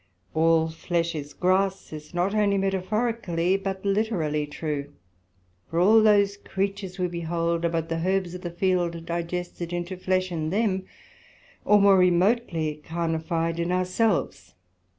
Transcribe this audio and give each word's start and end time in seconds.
All 0.33 0.67
flesh 0.67 1.13
is 1.13 1.31
grass, 1.35 1.93
is 1.93 2.11
not 2.11 2.33
onely 2.33 2.57
metaphorically, 2.57 3.55
but 3.55 3.85
litterally, 3.85 4.49
true; 4.49 4.91
for 5.69 5.77
all 5.79 6.01
those 6.01 6.37
creatures 6.37 6.97
we 6.97 7.05
behold, 7.05 7.65
are 7.65 7.69
but 7.69 7.87
the 7.87 8.01
herbs 8.03 8.33
of 8.33 8.41
the 8.41 8.49
field, 8.49 9.05
digested 9.05 9.71
into 9.71 9.95
flesh 9.95 10.31
in 10.31 10.49
them, 10.49 10.85
or 11.65 11.79
more 11.79 11.99
remotely 11.99 12.81
carnified 12.83 13.59
in 13.59 13.71
our 13.71 13.85
selves. 13.85 14.55